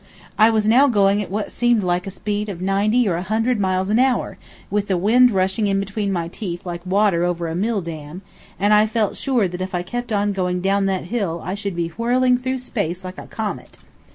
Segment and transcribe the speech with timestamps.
[0.35, 3.59] I was now going at what seemed like a speed of ninety or a hundred
[3.59, 4.39] miles an hour,
[4.71, 8.23] with the wind rushing in between my teeth like water over a mill dam,
[8.59, 11.73] and I felt sure that if I kept on going down that hill I should
[11.73, 13.77] soon be whirling through space like a comet.